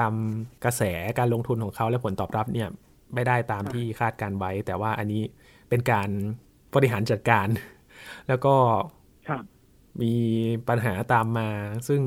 [0.00, 0.14] ตาม
[0.64, 0.82] กระแส
[1.18, 2.68] การลงทุนของเขาและผลตอบรับเนี่ย
[3.14, 5.22] ไม่ได้ตามที่คาดการไว้ แต่ว่าอันนี้
[5.68, 6.08] เป็นการ
[6.74, 7.46] บริหารจัดการ
[8.28, 8.54] แล้วก็
[10.02, 10.14] มี
[10.68, 11.48] ปัญหาตามมา
[11.88, 12.00] ซึ่ง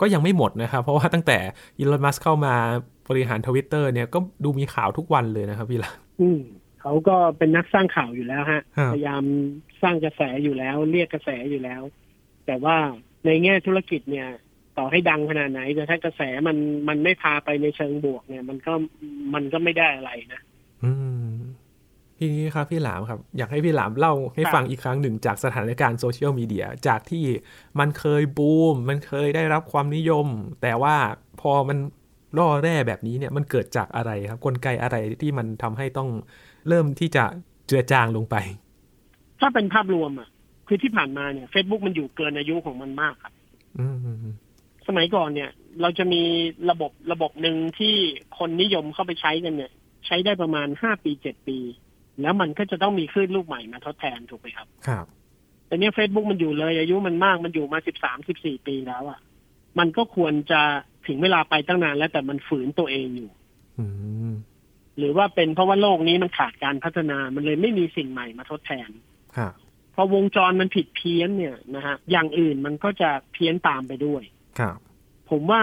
[0.00, 1.38] ก็ยังไม่หมดนะครับ เพราะว่าตั้งแต่
[1.78, 2.54] อีลอนมัสเข้ามา
[3.08, 6.40] บริหารทวิตเตอร์เนี่ยก็ดูมีข่าวทุกวันเลยนะครับพี่ละอืม
[6.80, 9.24] เขาก็เป็นนักสร้างข่าวอยู่แล้วฮะ พยายาม
[9.82, 11.82] สร้างกระแสอยู่แล้ว เรียกกระแสอยู่แล้ว
[12.46, 12.76] แต่ว่า
[13.26, 14.28] ในแง่ธุรกิจเนี่ย
[14.78, 16.56] ต่อให้ดังขนาดไหน แต่ถ้ากระแสมัน
[16.88, 18.72] มันไม่พาไปในเชิงบวกเนี่ย มันก็
[19.34, 20.40] มันก็ไม่ได้อะไรนะ
[20.84, 20.92] อื
[21.26, 21.34] ม
[22.18, 27.24] ทีนี้ครับพี่หลามครับ อยากให้พี่หลามเล่าให้ฟังอีกครั้งหนึ่งจากสถานการณ์โซเชียลมีเดียจากที่
[27.78, 30.26] มันเคยบูม มันเคยได้รับความนิยม
[30.62, 30.96] แต่ว่า
[31.40, 31.78] พอมัน
[32.38, 36.08] ล่อแร่แบบนี้เนี่ยมันเกิดจากอะไรครับ กลไกอะไรที่มันทำให้ต้อง
[36.68, 37.24] เริ่มที่จะ
[37.66, 38.36] เจือจางลงไป
[39.40, 40.28] ถ้าเป็นภาพรวมอะ
[40.66, 43.34] คือที่ผ่านมาเนี่ย Facebook มันอยู่เกินอายุของมันมากครับ
[44.86, 45.50] สมัยก่อนเนี่ย
[45.80, 46.22] เราจะมี
[46.70, 47.94] ระบบระบบหนึ่งที่
[48.38, 49.72] คนนิยมเข้าไปใช้กันเนี่ย
[50.06, 51.58] ใช้ได้ประมาณห้าปีเจ็ดปี
[52.22, 55.06] แล้วมันก็จะต้องมีคลื่นลูกใหม่มาทดแทนถูกไหมครับ ครับ
[55.66, 59.20] แต่เนี้ยเฟซบุ๊กมันอยู่เลย อายุมันมากมันอยู่มาสิบสามสิบสี่ปีแล้วอะ่ะ
[59.78, 60.60] มันก็ควรจะ
[61.06, 63.30] ถึงเวลาไปตั้งนานแล้วแต่มันฝืนตัวเองอยู่
[64.98, 68.88] หรือว่าเป็นเพราะว่าโลกนี้มันขาดการพัฒนา มันเลยไม่มีสิ่งใหม่มาทดแทน
[69.36, 69.52] ครับ
[69.94, 74.22] พอวงจรมันผิดเพี้ยนเนี่ยนะฮะอย่างอื่นมันก็จะเพี้ยนตามไปด้วย
[74.58, 74.78] ครับ
[75.30, 75.62] ผมว่า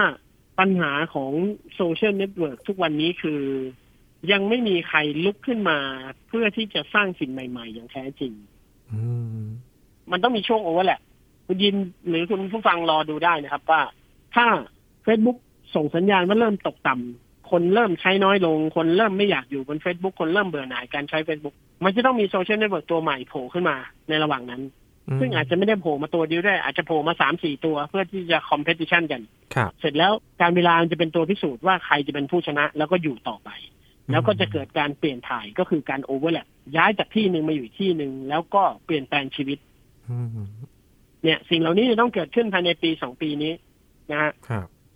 [0.58, 1.32] ปัญหาของ
[1.76, 3.40] โซเชียลเน็ตเวิร์กทุกวันนี้คือ
[4.32, 5.78] ยังไม่มีใครลุกขึ้นมา
[6.28, 8.32] เพื่อที่จะสร้างสิ่งใหม่ ๆ อย่างแท้จริง
[10.10, 11.00] มันต้องมีช่วงโอเวอร์แหละ
[11.46, 11.74] คุณยิน
[12.08, 13.82] หรือคุณผู้ฟังรอดูได้นะครับ ว่า
[14.34, 14.46] ถ้า
[15.06, 15.38] Facebook
[15.74, 23.76] ส่งสัญญาณว่าเริ่มตกต่ำ คนเริ่มใช้น้อยลง คนเริ่มไม่อยากอยู่บน Facebook คนเริ่มเบื่อหน่ายการใช้ Facebook มันจะต้องมีโซเชียลเน็ตเวิร์กตัวใหม่โผล่ขึ้นมา
[24.08, 24.62] ในระหว่างนั้น
[25.20, 29.20] ซึ่งอาจจะไม่ได้โผล่มาตัวเดียวได้อาจจะโผล่มาสามสี่ตัวเพื่อที่จะ competition กัน
[29.80, 33.50] เสร็จแล้วกาลเวลาจะเป็นตัวพิสูจน์ว่าใครจะเป็นผู้ชนะแล้วก็อยู่ต่อไป
[34.10, 36.46] แล้วก็จะเกิดการเปลี่ยนถ่ายก็คือการ overlap
[36.76, 39.58] ย้ายจากที่หนึ่งมาอยู่ที่หนึ่งแล้วก็เปลี่ยนแปลงชีวิต
[41.24, 43.52] เนี่ยสิ่งเหล่านี้จะต้องเกิดขึ้นภายในปีสองปีนี้
[44.10, 44.32] นะฮะ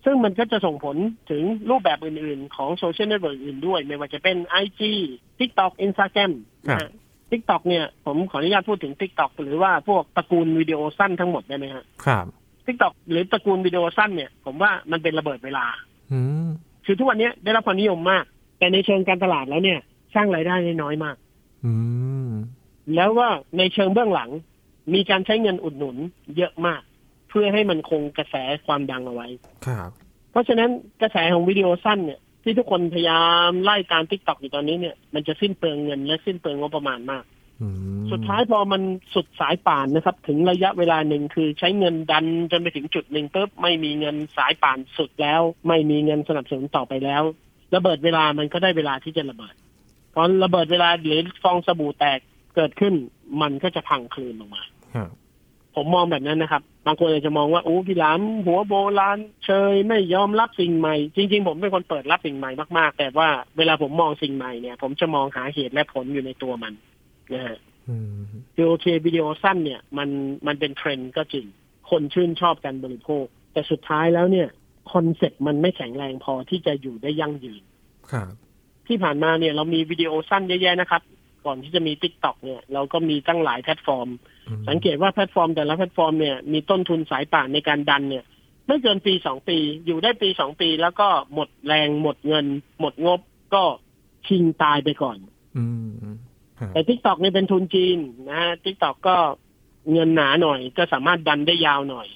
[0.05, 0.97] ซึ่งมันก็จะส่งผล
[1.31, 6.31] ถึงรูปแบบอื่น ๆ ของโซเชียลเน็ตเวิร์กอื่นด้วย ไม่ว่าจะเป็น IG TikTok อินสตาแกรม
[6.69, 6.91] นะ
[7.31, 12.25] TikTok เนี่ยผมขออนุญาตพูดถึง TikTok หรือว่าพวกตระกูลวิดีโอสั้นทั้งหมดได้ไหมฮะครับ
[12.65, 15.65] TikTok หรือตระกูลวิดีโอสั้นเนี่ย ผมว่ามันเป็นระเบิดเวลา
[16.85, 18.25] คือทุกวันนี้ได้รับความนิยมมาก
[18.59, 19.79] แต่ในเชิงการตลาดแล้วเนี่ย
[20.15, 21.15] สร้างรายได้น้อยมาก
[21.65, 21.73] อืม
[22.95, 24.29] แล้วว่าในเชิงเบื้องหลัง
[24.93, 25.97] มีการใช้เงินอุดหนุน
[26.37, 26.81] เยอะมาก
[27.29, 28.35] เพื่อให้มันคงกระแส
[28.65, 29.27] ความดังเอาไว้
[29.67, 29.89] ครับ
[30.31, 30.69] เพราะฉะนั้น
[31.01, 37.23] กระแสของวิดีโอสั้นเนี่ย ที่ทุกคนพยายามไล่ตาม TikTok อยู่ตอนนี้เนี่ยมันจะสิ้นเปลืองเงินและสิ้นเปลืองงบประมาณมาก
[38.11, 38.81] สุดท้ายพอมัน
[39.13, 47.23] สุดสายป่านนะครับ ถึงระยะเวลาหนึ่งคือใช้เงินดันจนไปถึงจุดหนึ่งปุ๊บไม่มีเงินสายป่านสุดแล้ว ไม่มีเงินสนับสนุนต่อไปแล้ว
[47.75, 49.55] ระเบิดเวลามันก็ได้เวลาที่จะระเบิด
[50.13, 52.19] พอระเบิดเวลาหรือฟองสบู่แตก
[52.55, 52.93] เกิดขึ้น
[53.41, 54.63] มันก็จะพังคลืนลงมา
[55.77, 66.73] ผมมองแบบนั้นนะครับ บางคนอาจจะมองว่าโอ้พี่หลามหัวโบราณเชยไม่ยอมรับสิ่งใหม่ จริง ๆ ผมเป็นคนเปิดรับสิ่งใหม่มากๆ แต่ว่าเวลาผมมองสิ่งใหม่เนี่ย ผมจะมองหาเหตุและผลอยู่ในตัวมัน
[67.33, 67.57] นะฮะ
[68.55, 70.09] คือโอเควิดีโอสั้นเนี่ยมัน
[70.47, 71.45] มันเป็นเทรนด์ก็จริง
[71.89, 74.47] คนชื่นชอบการบริโภค แต่สุดท้ายแล้วเนี่ย
[74.91, 77.63] คอนเซ็ปต์มันไม่แข็งแรงพอที่จะอยู่ได้ยั่งยืน
[78.11, 78.33] ครับ
[78.87, 81.01] ที่ผ่านมาเนี่ยเรามีวิดีโอสั้นเยอะแยะนะครับ
[81.45, 84.07] ก่อนที่จะมี TikTok เนี่ย เราก็มีตั้งหลายแพลตฟอร์ม
[84.69, 88.25] สังเกตว่าแพลตฟอร์มแต่ละแพลตฟอร์มเนี่ยมีต้นทุนสายป่านในการดันเนี่ย
[88.67, 92.45] ไม่เกินปีสองปี อยู่ได้ปีสองปี แล้วก็หมดแรงหมดเงิน
[92.79, 93.19] หมดงบ
[93.53, 93.63] ก็
[94.27, 95.17] ชิงตายไปก่อน
[95.57, 95.89] อืม
[96.73, 97.97] แต่ t ิ k t o k เนี่ยเป็นทุนจีน
[98.29, 99.17] นะฮะ t ิ k t o k ก็
[99.91, 102.07] เงินหนาหน่อย ก็สามารถดันได้ยาวหน่อย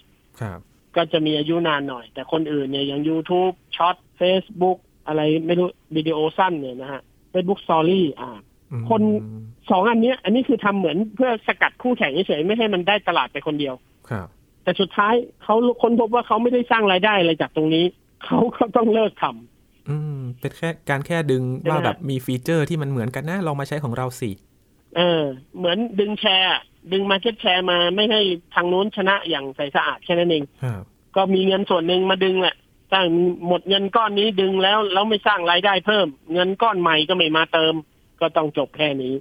[0.41, 0.59] ครับ
[0.95, 7.01] ก็จะมีอายุนานหน่อย แต่คนอื่นเนี่ยอย่าง YouTube ช็อต Facebook อะไรไม่รู้วิดีโอสั้นเนี่ยนะฮะ
[7.33, 8.41] Facebook Story อ่าอืม
[8.89, 9.01] คน
[9.71, 13.73] สองอันเนี้ยอันนี้คือทำเหมือนเพื่อสกัดคู่แข่งเฉยๆไม่ให้มันได้ตลาดไปคนเดียว
[14.09, 14.27] ครับ
[14.63, 17.85] แต่สุดท้ายเขาค้นพบว่าเขาไม่ได้สร้างรายได้อะไรจากตรงนี้
[18.25, 24.31] เขาก็ต้องเลิกทำอืม เป็นแค่การแค่ดึงใช่ไหมว่าแบบมีฟีเจอร์ที่มันเหมือนกันนะลองมาใช้ของเราสิ
[24.97, 25.23] เออ
[25.57, 26.49] เหมือนดึงแชร์
[26.91, 28.21] ดึงมาเก็ตแชร์มาไม่ให้
[28.53, 30.83] ทางนู้นชนะอย่างใสสะอาดแค่นั้นเองครับ
[31.15, 32.55] ก็มีเงินส่วนหนึ่งมาดึงแหละ
[32.91, 33.05] สร้าง
[33.47, 37.73] หมดเงินก้อนนี้ดึงแล้วแล้วไม่สร้างรายได้เพิ่ม เงินก้อนใหม่ก็ไม่มาเติม
[38.21, 39.13] ก็ต้องจบแค่นี้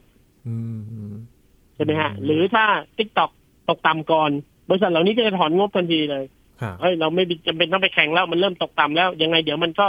[0.47, 0.57] อื
[1.11, 1.13] ม
[1.75, 2.65] ใช่ไหมฮะ หรือถ้า
[2.97, 3.31] t ิ k t o k
[3.69, 4.31] ตกต่ำก่อน
[4.69, 6.25] บริษัทเหล่านี้ก็จะถอนงบทันทีเลย
[6.61, 9.89] ครับเฮ้ยเราไม่จำเป็นต้องไปแข่งแล้วมันเริ่มตกต่ำแล้ว ยังไงเดี๋ยวมันก็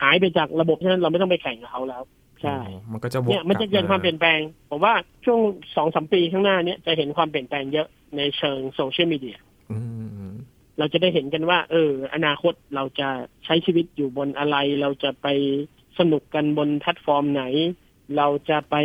[0.00, 2.02] หายไปจากระบบฉะนั้นเราไม่ต้องไปแข่งกับเขาแล้ว
[2.42, 4.94] ใช่อ๋อมันก็จะวกเนี่ยมันจะเกิดความเปลี่ยนแปลง ผมว่า
[5.24, 5.40] ช่วง
[5.76, 9.38] สองสามปีข้างหน้าเนี้ยจะเห็นความเปลี่ยนแปลงเยอะในเชิงโซเชียลมีเดีย
[9.72, 9.78] อื
[10.30, 10.32] ม
[10.78, 13.08] เราจะได้เห็นกันว่า เออ อนาคตเราจะ
[13.44, 15.26] ใช้ชีวิตอยู่บนอะไร เราจะไป
[15.98, 17.44] สนุกกันบนแพลตฟอร์มไหน
[18.16, 18.76] เราจะไป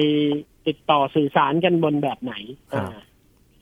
[0.68, 2.34] ติดต่อสื่อสารกันบนแบบไหน
[2.76, 2.96] อ่า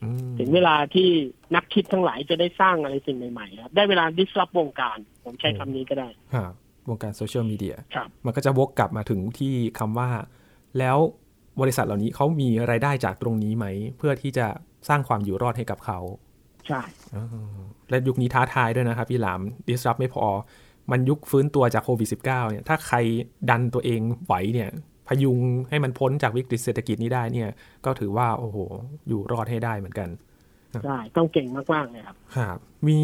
[0.04, 1.10] อืมถึงเวลาที่
[1.56, 6.54] นักคิดทั้งหลายจะได้สร้างอะไรสิ่งใหม่ๆครับ ได้เวลาดิสรับวงการ ผมใช้คำนี้ก็ได้ครับ
[6.90, 10.10] วงการโซเชียลมีเดียครับมันก็จะวกกลับมาถึงที่คำว่า
[10.80, 10.98] แล้ว
[11.62, 13.66] บริษัทเหล่านี้เขามีรายได้จากตรงนี้ไหม
[13.98, 14.48] เพื่อที่จะ
[14.90, 16.00] สร้างความอยู่รอดให้กับเขา
[16.68, 16.82] ใช่
[17.16, 17.26] อ๋อ
[17.90, 20.26] และยุคนี้ท้าทายด้วยนะครับพี่หลาม disrupt ไม่พอ
[20.92, 22.98] มันยุคฟื้นตัวจากโควิด -19 เนี่ยถ้าใคร
[23.50, 24.70] ดันตัวเองไหวเนี่ย
[25.08, 25.40] พยุง
[25.70, 27.50] ให้มันพ้นจากวิกฤตเศรษฐกิจนี้ได้เนี่ย
[27.86, 28.58] ก็ถือว่าโอ้โห
[29.08, 30.10] อยู่รอดให้ได้เหมือนกัน
[30.86, 33.00] ใช่ต้องเก่งมากๆเลยครับครับมี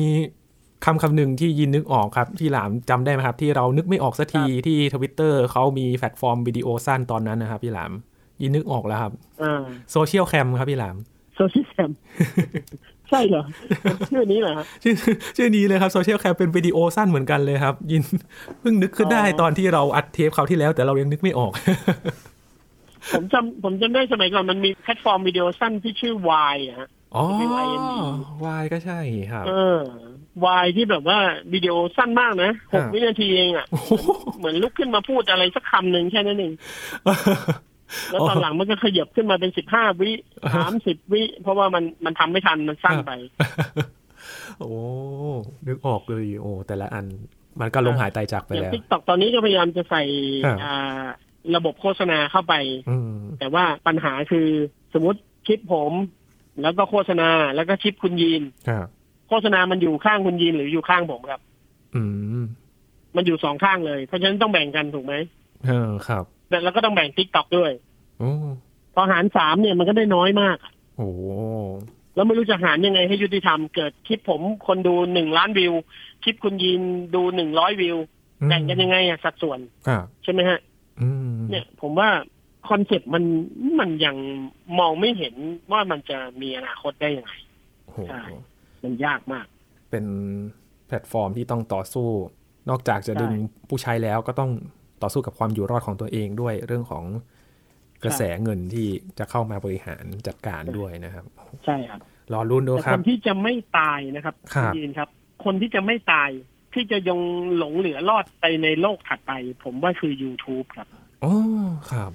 [0.86, 7.92] คำคำหนึ่งที่ยินนึกออกครับ พี่หลามจำได้ไหมครับ ที่เรานึกไม่ออกสักทีที่ทวิตเตอร์เขามีแพลตฟอร์มวิดีโอสั้นตอนนั้นนะครับพี่หลาม
[8.42, 10.96] ยินนึกออกแล้วครับอ่า Socialcam ครับพี่หลาม
[11.36, 11.92] Socialcam
[13.10, 13.44] ใช่เหรอ
[14.10, 14.96] ชื่อนี้เหรอฮะชื่อ
[15.38, 18.04] ชื่อนี้เลยครับ Socialcam เป็นวิดีโอสั้นเหมือนกันเลยครับ ยิน
[18.60, 21.52] เพิ่งนึกขึ้นได้อ๋อตอนที่เราอัดเทปคราวที่แล้ว แต่เรายังนึกไม่ออก
[23.14, 26.14] ผมจำผมจำได้สมัยก่อนมันมีแพลตฟอร์มวิดีโอสั้นที่ชื่อ
[26.54, 27.86] Y อะฮะอ๋อ WIND
[28.46, 29.00] วายก็ใช่
[29.32, 29.80] ครับ เออ
[30.64, 31.18] Y ที่แบบว่า
[31.54, 33.92] วิดีโอสั้นมากนะหกครับวินาทีเองอะโอ้โห
[34.38, 36.54] เหมือนลุกขึ้นมาพูดอะไรสักคำหนึ่งแค่นั้นเอง
[38.12, 40.12] แล้วตอนหลังมันก็ขยับขึ้นมาเป็นสิบห้าวิ
[40.56, 43.12] สามสิบวิ เพราะว่ามันมันทำไม่ทันมันสั้นไป
[44.60, 44.72] โอ้
[45.68, 47.06] นึกออกเลยโอ้แต่ละอัน
[47.62, 50.04] มันก็ลมหายตายจากไปอย่างแล้วทิกตอกตอนนี้ก็พยายามจะใส่
[50.46, 51.06] ครับอ่า
[51.56, 52.54] ระบบโฆษณาเข้าไป
[52.90, 54.48] อืมแต่ว่าปัญหาคือ
[54.94, 55.94] สมมติคลิปผม
[56.62, 58.88] แล้วก็โฆษณาแล้วก็คลิปคุณยีนครับ
[59.30, 61.42] โฆษณามันอยู่ข้างคุณยีนหรืออยู่ข้างผมครับ
[61.96, 62.04] อื
[62.42, 62.44] ม
[63.16, 65.14] มันอยู่สองข้างเลย เพราะฉะนั้นต้องแบ่งกันถูกไหม
[65.66, 67.72] เออครับ แต่แล้วก็ต้องแบ่ง TikTok ด้วย
[68.20, 68.32] โอ้
[68.94, 70.58] พอหารสามเนี่ยมันก็ได้น้อยมาก
[70.96, 71.02] โห
[72.16, 75.74] แล้วไม่รู้จะหารยังไงให้ยุติธรรมเกิดคลิปผมคนดูหนึ่งล้านวิว
[76.24, 76.82] คลิปคุณยีน
[77.16, 77.98] ดูหนึ่งร้อยวิว
[78.48, 80.60] แบ่งกันยังไงอะสัดส่วนครับใช่ไหมฮะ
[81.02, 82.10] อืมเนี่ย ผมว่า
[82.70, 83.24] คอนเซ็ปต์มัน
[83.80, 84.16] มันยัง
[84.80, 85.36] มองไม่เห็น
[85.72, 87.34] ว่ามันจะมีอนาคตได้ยังไง
[87.92, 88.22] โหใช่
[88.84, 89.46] มันยากมาก
[89.90, 90.06] เป็น
[90.88, 92.10] แพลตฟอร์มที่ต้องต่อสู้
[92.70, 93.34] นอกจากจะดึง
[93.70, 94.52] ผู้ใช้แล้วก็ต้อง
[95.02, 97.06] ต่อสู้กับความอยู่รอดของตัวเองด้วยเรื่องของ
[98.04, 98.88] กระแสเงินที่
[99.20, 101.26] จะเข้ามาบริหารจัดการด้วยนะครับ
[101.66, 102.00] ใช่ครับ
[102.34, 105.10] รอรุ่นดูแต่คครับนที่จะไม่ตายนะครับครับณยีนครับ
[105.46, 106.30] คนที่จะไม่ตาย
[106.74, 107.20] ที่จะยัง
[107.58, 109.32] หลงเหลือรอดไปในโลกถัดไป
[109.64, 110.88] ผมว่าคือ YouTube ครับ
[111.24, 111.34] อ๋อ
[111.92, 112.12] ครับ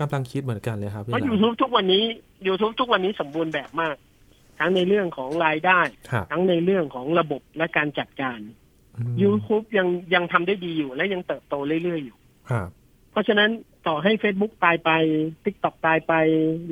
[0.00, 2.04] กำลังคิดเหมือนกันเลยครับพี่เพราะหลาม YouTube ทุกวันนี้
[2.46, 3.96] YouTube ทุกวันนี้สมบูรณ์แบบมาก
[4.58, 8.40] ทั้งในเรื่องของรายได้ครับทั้งในเรื่องของระบบและการจัดการ
[8.96, 12.19] อืม YouTube ยังยังทำได้ดีอยู่และยังเติบโตเรื่อยๆอยู่ครับ
[13.10, 13.50] เพราะฉะนั้น
[13.86, 14.90] ต่อให้ Facebook ตายไป
[15.44, 16.12] TikTok ตายไป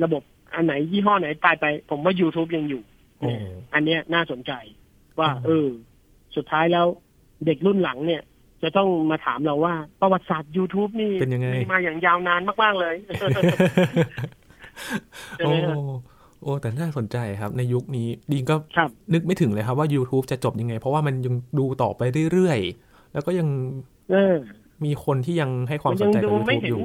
[0.03, 2.81] ระบบอันไหนยี่ห้อไหนตายไป ผมว่า YouTube ยังอยู่
[3.19, 3.29] โอ้
[3.73, 4.51] อันเนี้ยน่าสนใจ
[5.19, 5.67] ว่าอืมเออ
[6.35, 6.85] สุดท้ายแล้ว
[7.45, 8.21] เด็กรุ่นหลังเนี่ย
[8.63, 12.95] จะต้องมาถามเราว่า ประวัติศาสตร์ YouTube นี่เป็นยังไงมีมาอย่างยาวนานมาก ๆ เลย
[15.37, 15.75] ใช่โอ้ไหมฮะ
[16.41, 23.47] โอ้แต่น่าสนใจครับในยุคนี้ดีนก็ครับนึกไม่ถึงเลยครับว่า YouTube จะจบยังไง เพราะว่ามันยังดูต่อไปเรื่อยๆ แล้วก็ยัง
[24.11, 24.35] เออ
[24.85, 26.83] มีคนที่ยังให้ความสนใจกับดู YouTube อยู่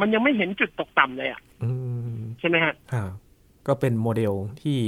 [0.00, 1.70] มันยังไม่เห็นจุดตกต่ำเลยอะอื
[2.14, 3.10] มใช่ไหมฮะครับ
[3.66, 4.32] ก็เป็นโมเดล
[4.62, 4.78] ที่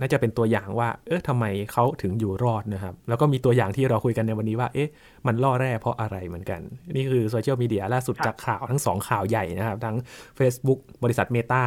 [0.00, 4.90] น่าจะเป็นตัวอย่างว่า เอ๊ะทำไมเขาถึงอยู่รอดนะครับ แล้วก็มีตัวอย่างที่เราคุยกันในวันนี้ว่า เอ๊ะ
[5.26, 6.60] มันล่อแร่เพราะอะไรเหมือนกัน
[6.96, 9.96] นี่คือโซเชียลมีเดียล่าสุดจากข่าวทั้งสองข่าวใหญ่นะครับ ทั้ง
[10.38, 11.64] Facebook บริษัท Meta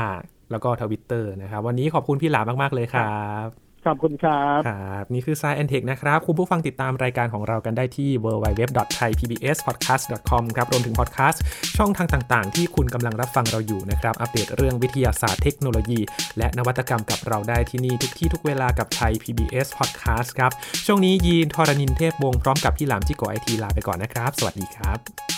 [0.51, 11.41] แล้วก็ทวิตเตอร์นะครับ วันนี้ขอบคุณพี่หล้ามาก ๆ เลยครับ ขอบคุณครับครับ นี่คือ Science and Tech นะครับ คุณผู้ฟังติดตามรายการของเรากันได้ที่ www.thaipbspodcast.com ครับรวมถึงพอดแคสต์
[11.77, 15.99] ช่องทางต่างๆ ที่คุณกำลังรับฟังเราอยู่นะครับ อัปเดตเรื่องวิทยาศาสตร์เทคโนโลยี
[16.37, 20.51] และนวัตกรรมกับเราได้ที่นี่ทุกที่ทุกเวลากับไทย PBS Podcast ครับ
[20.85, 25.34] ช่วงนี้ยีนทรณินเทพวงศ์พร้อมกับพี่หลามจิโกไอทีลาไปก่อนนะครับ สวัสดีครับ